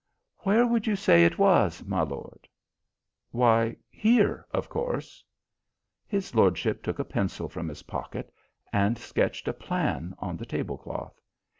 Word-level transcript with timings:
"Where 0.39 0.65
would 0.65 0.87
you 0.87 0.95
say 0.95 1.23
it 1.25 1.37
was, 1.37 1.83
my 1.85 2.01
lord?" 2.01 2.47
"Why, 3.29 3.75
here, 3.87 4.47
of 4.51 4.67
course." 4.67 5.23
His 6.07 6.33
lordship 6.33 6.81
took 6.81 6.97
a 6.97 7.03
pencil 7.05 7.47
from 7.47 7.69
his 7.69 7.83
pocket 7.83 8.33
and 8.73 8.97
sketched 8.97 9.47
a 9.47 9.53
plan 9.53 10.15
on 10.17 10.37
the 10.37 10.45
tablecloth. 10.47 11.21